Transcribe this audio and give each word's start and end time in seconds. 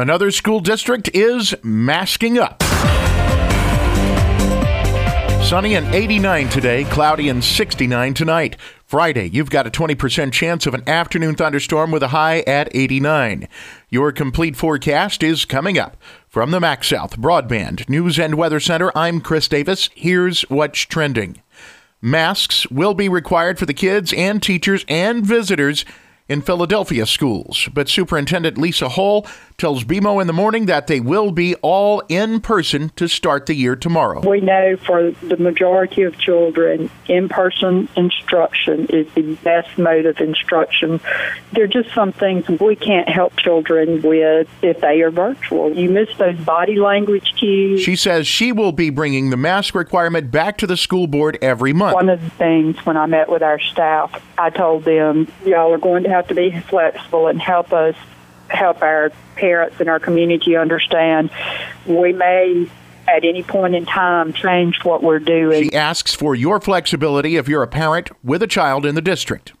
Another 0.00 0.30
school 0.30 0.60
district 0.60 1.10
is 1.12 1.54
masking 1.62 2.38
up. 2.38 2.62
Sunny 5.42 5.74
and 5.74 5.94
89 5.94 6.48
today, 6.48 6.84
cloudy 6.84 7.28
and 7.28 7.44
69 7.44 8.14
tonight. 8.14 8.56
Friday, 8.86 9.28
you've 9.28 9.50
got 9.50 9.66
a 9.66 9.70
20% 9.70 10.32
chance 10.32 10.64
of 10.64 10.72
an 10.72 10.88
afternoon 10.88 11.34
thunderstorm 11.34 11.90
with 11.90 12.02
a 12.02 12.08
high 12.08 12.40
at 12.46 12.74
89. 12.74 13.46
Your 13.90 14.10
complete 14.10 14.56
forecast 14.56 15.22
is 15.22 15.44
coming 15.44 15.78
up. 15.78 15.98
From 16.30 16.50
the 16.50 16.60
MaxxSouth 16.60 17.18
Broadband 17.18 17.86
News 17.90 18.18
and 18.18 18.36
Weather 18.36 18.58
Center, 18.58 18.90
I'm 18.96 19.20
Chris 19.20 19.48
Davis. 19.48 19.90
Here's 19.94 20.40
what's 20.48 20.80
trending. 20.80 21.42
Masks 22.00 22.66
will 22.70 22.94
be 22.94 23.10
required 23.10 23.58
for 23.58 23.66
the 23.66 23.74
kids 23.74 24.14
and 24.14 24.42
teachers 24.42 24.82
and 24.88 25.26
visitors 25.26 25.84
in 26.30 26.40
Philadelphia 26.40 27.04
schools. 27.06 27.68
But 27.74 27.88
Superintendent 27.88 28.56
Lisa 28.56 28.88
Hall 28.88 29.26
tells 29.58 29.84
BMO 29.84 30.20
in 30.20 30.26
the 30.28 30.32
morning 30.32 30.66
that 30.66 30.86
they 30.86 31.00
will 31.00 31.32
be 31.32 31.54
all 31.56 32.02
in 32.08 32.40
person 32.40 32.90
to 32.96 33.08
start 33.08 33.44
the 33.46 33.54
year 33.54 33.76
tomorrow. 33.76 34.26
We 34.26 34.40
know 34.40 34.76
for 34.78 35.10
the 35.10 35.36
majority 35.36 36.02
of 36.02 36.16
children, 36.18 36.88
in 37.08 37.28
person 37.28 37.88
instruction 37.96 38.86
is 38.86 39.06
the 39.14 39.34
best 39.42 39.76
mode 39.76 40.06
of 40.06 40.18
instruction. 40.18 41.00
There 41.52 41.64
are 41.64 41.68
just 41.68 41.92
some 41.92 42.12
things 42.12 42.48
we 42.48 42.76
can't 42.76 43.08
help 43.08 43.36
children 43.36 44.00
with 44.00 44.48
if 44.62 44.80
they 44.80 45.02
are 45.02 45.10
virtual. 45.10 45.74
You 45.74 45.90
miss 45.90 46.08
those 46.16 46.38
body 46.38 46.76
language 46.76 47.34
cues. 47.36 47.82
She 47.82 47.96
says 47.96 48.26
she 48.26 48.52
will 48.52 48.72
be 48.72 48.88
bringing 48.88 49.30
the 49.30 49.36
mask 49.36 49.74
requirement 49.74 50.30
back 50.30 50.56
to 50.58 50.66
the 50.66 50.76
school 50.76 51.08
board 51.08 51.38
every 51.42 51.72
month. 51.72 51.94
One 51.94 52.08
of 52.08 52.22
the 52.22 52.30
things 52.30 52.78
when 52.86 52.96
I 52.96 53.06
met 53.06 53.28
with 53.28 53.42
our 53.42 53.58
staff, 53.58 54.22
I 54.38 54.50
told 54.50 54.84
them, 54.84 55.26
y'all 55.44 55.74
are 55.74 55.78
going 55.78 56.04
to 56.04 56.08
have 56.08 56.19
to 56.28 56.34
be 56.34 56.58
flexible 56.60 57.28
and 57.28 57.40
help 57.40 57.72
us 57.72 57.94
help 58.48 58.82
our 58.82 59.12
parents 59.36 59.78
and 59.80 59.88
our 59.88 60.00
community 60.00 60.56
understand 60.56 61.30
we 61.86 62.12
may 62.12 62.68
at 63.08 63.24
any 63.24 63.42
point 63.42 63.74
in 63.74 63.86
time 63.86 64.32
change 64.32 64.84
what 64.84 65.02
we're 65.02 65.18
doing. 65.18 65.70
She 65.70 65.74
asks 65.74 66.14
for 66.14 66.34
your 66.34 66.60
flexibility 66.60 67.36
if 67.36 67.48
you're 67.48 67.62
a 67.62 67.68
parent 67.68 68.10
with 68.24 68.42
a 68.42 68.46
child 68.46 68.86
in 68.86 68.94
the 68.94 69.00
district. 69.00 69.52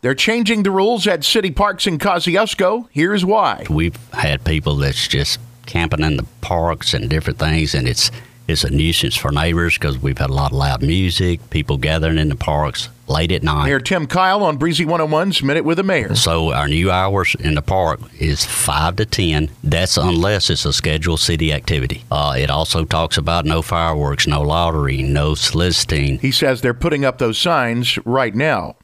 They're 0.00 0.14
changing 0.14 0.62
the 0.62 0.70
rules 0.70 1.06
at 1.06 1.24
city 1.24 1.50
parks 1.50 1.86
in 1.86 1.98
Kosciusko. 1.98 2.88
Here's 2.90 3.24
why. 3.24 3.66
We've 3.68 3.96
had 4.12 4.44
people 4.44 4.76
that's 4.76 5.08
just 5.08 5.40
camping 5.66 6.04
in 6.04 6.16
the 6.16 6.26
parks 6.40 6.94
and 6.94 7.10
different 7.10 7.38
things, 7.38 7.74
and 7.74 7.88
it's 7.88 8.10
it's 8.48 8.64
a 8.64 8.70
nuisance 8.70 9.14
for 9.14 9.30
neighbors 9.30 9.74
because 9.74 9.98
we've 9.98 10.16
had 10.16 10.30
a 10.30 10.32
lot 10.32 10.52
of 10.52 10.56
loud 10.56 10.82
music, 10.82 11.50
people 11.50 11.76
gathering 11.76 12.16
in 12.16 12.30
the 12.30 12.34
parks 12.36 12.88
late 13.06 13.30
at 13.30 13.42
night. 13.42 13.64
Mayor 13.64 13.78
Tim 13.78 14.06
Kyle 14.06 14.42
on 14.42 14.56
Breezy 14.56 14.86
101's 14.86 15.42
Minute 15.42 15.64
with 15.64 15.76
the 15.76 15.82
Mayor. 15.82 16.14
So 16.14 16.52
our 16.52 16.66
new 16.66 16.90
hours 16.90 17.36
in 17.38 17.54
the 17.54 17.62
park 17.62 18.00
is 18.18 18.46
5 18.46 18.96
to 18.96 19.06
10. 19.06 19.50
That's 19.62 19.98
unless 19.98 20.48
it's 20.48 20.64
a 20.64 20.72
scheduled 20.72 21.20
city 21.20 21.52
activity. 21.52 22.04
Uh, 22.10 22.36
it 22.38 22.48
also 22.48 22.86
talks 22.86 23.18
about 23.18 23.44
no 23.44 23.60
fireworks, 23.60 24.26
no 24.26 24.40
lottery, 24.40 25.02
no 25.02 25.34
soliciting. 25.34 26.18
He 26.18 26.32
says 26.32 26.62
they're 26.62 26.72
putting 26.72 27.04
up 27.04 27.18
those 27.18 27.38
signs 27.38 27.98
right 28.06 28.34
now. 28.34 28.76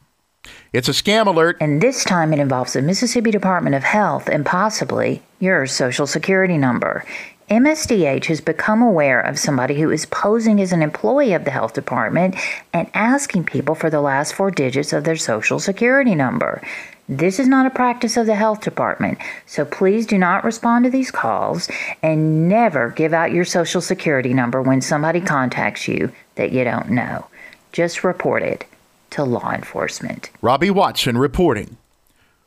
It's 0.74 0.88
a 0.88 0.92
scam 0.92 1.26
alert. 1.26 1.56
And 1.60 1.80
this 1.80 2.04
time 2.04 2.32
it 2.32 2.38
involves 2.38 2.72
the 2.72 2.82
Mississippi 2.82 3.30
Department 3.30 3.76
of 3.76 3.84
Health 3.84 4.28
and 4.28 4.44
possibly 4.44 5.22
your 5.38 5.66
social 5.66 6.06
security 6.06 6.58
number. 6.58 7.04
MSDH 7.50 8.24
has 8.26 8.40
become 8.40 8.80
aware 8.80 9.20
of 9.20 9.38
somebody 9.38 9.78
who 9.78 9.90
is 9.90 10.06
posing 10.06 10.60
as 10.62 10.72
an 10.72 10.80
employee 10.80 11.34
of 11.34 11.44
the 11.44 11.50
health 11.50 11.74
department 11.74 12.36
and 12.72 12.90
asking 12.94 13.44
people 13.44 13.74
for 13.74 13.90
the 13.90 14.00
last 14.00 14.32
four 14.32 14.50
digits 14.50 14.94
of 14.94 15.04
their 15.04 15.16
social 15.16 15.58
security 15.58 16.14
number. 16.14 16.62
This 17.06 17.38
is 17.38 17.46
not 17.46 17.66
a 17.66 17.70
practice 17.70 18.16
of 18.16 18.26
the 18.26 18.34
health 18.34 18.62
department, 18.62 19.18
so 19.44 19.66
please 19.66 20.06
do 20.06 20.16
not 20.16 20.42
respond 20.42 20.86
to 20.86 20.90
these 20.90 21.10
calls 21.10 21.68
and 22.02 22.48
never 22.48 22.88
give 22.88 23.12
out 23.12 23.30
your 23.30 23.44
social 23.44 23.82
security 23.82 24.32
number 24.32 24.62
when 24.62 24.80
somebody 24.80 25.20
contacts 25.20 25.86
you 25.86 26.12
that 26.36 26.50
you 26.50 26.64
don't 26.64 26.88
know. 26.88 27.26
Just 27.72 28.04
report 28.04 28.42
it 28.42 28.64
to 29.10 29.22
law 29.22 29.52
enforcement. 29.52 30.30
Robbie 30.40 30.70
Watson 30.70 31.18
reporting. 31.18 31.76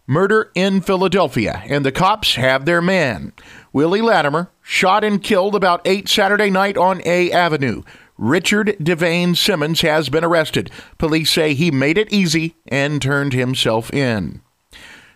Murder 0.09 0.51
in 0.55 0.79
Philadelphia, 0.79 1.61
and 1.65 1.85
the 1.85 1.91
cops 1.91 2.35
have 2.35 2.63
their 2.63 2.81
man. 2.81 3.33
Willie 3.73 4.01
Latimer, 4.01 4.49
shot 4.61 5.03
and 5.03 5.21
killed 5.21 5.53
about 5.53 5.81
8 5.83 6.07
Saturday 6.07 6.49
night 6.49 6.77
on 6.77 7.01
A 7.05 7.29
Avenue. 7.29 7.83
Richard 8.17 8.77
Devane 8.79 9.35
Simmons 9.35 9.81
has 9.81 10.07
been 10.07 10.23
arrested. 10.23 10.71
Police 10.97 11.29
say 11.29 11.53
he 11.53 11.71
made 11.71 11.97
it 11.97 12.11
easy 12.11 12.55
and 12.69 13.01
turned 13.01 13.33
himself 13.33 13.93
in. 13.93 14.41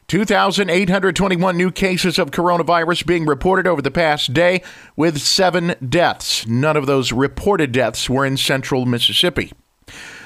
2,821 0.07 1.55
new 1.55 1.71
cases 1.71 2.19
of 2.19 2.31
coronavirus 2.31 3.05
being 3.05 3.25
reported 3.25 3.65
over 3.65 3.81
the 3.81 3.89
past 3.89 4.33
day, 4.33 4.61
with 4.97 5.21
seven 5.21 5.73
deaths. 5.87 6.45
None 6.45 6.75
of 6.75 6.85
those 6.85 7.13
reported 7.13 7.71
deaths 7.71 8.09
were 8.09 8.25
in 8.25 8.35
central 8.35 8.85
Mississippi. 8.85 9.53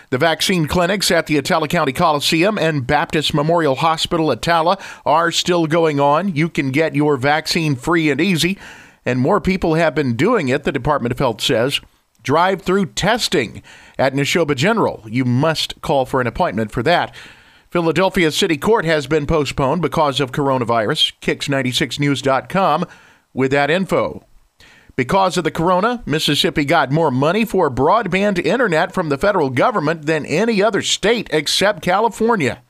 The 0.09 0.17
vaccine 0.17 0.67
clinics 0.67 1.11
at 1.11 1.27
the 1.27 1.41
Attala 1.41 1.69
County 1.69 1.91
Coliseum 1.91 2.57
and 2.57 2.85
Baptist 2.85 3.33
Memorial 3.33 3.75
Hospital 3.75 4.27
Attala 4.27 4.81
are 5.05 5.31
still 5.31 5.67
going 5.67 5.99
on. 5.99 6.35
You 6.35 6.49
can 6.49 6.71
get 6.71 6.95
your 6.95 7.17
vaccine 7.17 7.75
free 7.75 8.09
and 8.09 8.21
easy, 8.21 8.57
and 9.05 9.19
more 9.19 9.41
people 9.41 9.75
have 9.75 9.95
been 9.95 10.15
doing 10.15 10.47
it, 10.47 10.63
the 10.63 10.71
Department 10.71 11.11
of 11.11 11.19
Health 11.19 11.41
says. 11.41 11.79
Drive 12.21 12.63
through 12.63 12.87
testing 12.87 13.61
at 13.99 14.13
Neshoba 14.13 14.55
General. 14.55 15.03
You 15.07 15.25
must 15.25 15.81
call 15.81 16.05
for 16.05 16.21
an 16.21 16.27
appointment 16.27 16.71
for 16.71 16.81
that. 16.83 17.13
Philadelphia 17.69 18.31
City 18.31 18.57
Court 18.57 18.85
has 18.85 19.05
been 19.05 19.27
postponed 19.27 19.81
because 19.81 20.19
of 20.19 20.31
coronavirus. 20.31 21.13
Kicks96news.com 21.21 22.85
with 23.33 23.51
that 23.51 23.69
info. 23.69 24.25
Because 24.95 25.37
of 25.37 25.43
the 25.43 25.51
corona, 25.51 26.01
Mississippi 26.05 26.63
got 26.63 26.89
more 26.89 27.11
money 27.11 27.43
for 27.43 27.69
broadband 27.69 28.43
internet 28.45 28.93
from 28.93 29.09
the 29.09 29.17
federal 29.17 29.49
government 29.49 30.05
than 30.05 30.25
any 30.25 30.63
other 30.63 30.81
state 30.81 31.27
except 31.33 31.81
California. 31.81 32.61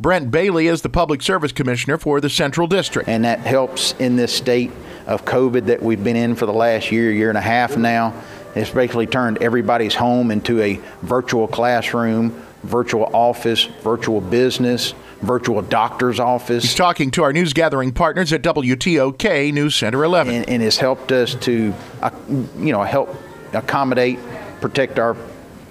Brent 0.00 0.32
Bailey 0.32 0.66
is 0.66 0.82
the 0.82 0.88
Public 0.88 1.22
Service 1.22 1.52
Commissioner 1.52 1.96
for 1.96 2.20
the 2.20 2.30
Central 2.30 2.66
District. 2.66 3.08
And 3.08 3.24
that 3.24 3.40
helps 3.40 3.92
in 4.00 4.16
this 4.16 4.32
state 4.32 4.72
of 5.06 5.24
COVID 5.24 5.66
that 5.66 5.80
we've 5.80 6.02
been 6.02 6.16
in 6.16 6.34
for 6.34 6.46
the 6.46 6.52
last 6.52 6.90
year, 6.90 7.12
year 7.12 7.28
and 7.28 7.38
a 7.38 7.42
half 7.42 7.76
now. 7.76 8.12
It's 8.56 8.70
basically 8.70 9.06
turned 9.06 9.40
everybody's 9.40 9.94
home 9.94 10.32
into 10.32 10.60
a 10.60 10.80
virtual 11.02 11.46
classroom, 11.46 12.30
virtual 12.64 13.04
office, 13.14 13.64
virtual 13.82 14.20
business 14.20 14.94
virtual 15.20 15.62
doctor's 15.62 16.20
office. 16.20 16.64
He's 16.64 16.74
talking 16.74 17.10
to 17.12 17.22
our 17.22 17.32
news 17.32 17.52
gathering 17.52 17.92
partners 17.92 18.32
at 18.32 18.42
WTOK 18.42 19.52
News 19.52 19.74
Center 19.74 20.04
11. 20.04 20.34
And, 20.34 20.48
and 20.48 20.62
has 20.62 20.78
helped 20.78 21.12
us 21.12 21.34
to, 21.36 21.74
uh, 22.02 22.10
you 22.58 22.72
know, 22.72 22.82
help 22.82 23.14
accommodate, 23.52 24.18
protect 24.60 24.98
our 24.98 25.16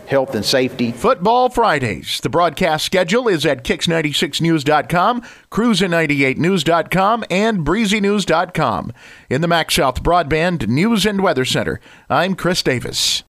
health 0.08 0.34
and 0.36 0.44
safety. 0.44 0.92
Football 0.92 1.50
Fridays. 1.50 2.20
The 2.22 2.30
broadcast 2.30 2.86
schedule 2.86 3.28
is 3.28 3.46
at 3.46 3.64
Kicks96news.com, 3.64 5.22
Cruisin98news.com, 5.52 7.26
and 7.30 7.66
BreezyNews.com. 7.66 8.94
In 9.30 9.42
the 9.42 9.48
MaxxSouth 9.48 10.02
Broadband 10.02 10.68
News 10.68 11.06
and 11.06 11.22
Weather 11.22 11.46
Center, 11.46 11.80
I'm 12.10 12.36
Chris 12.36 12.62
Davis. 12.64 13.24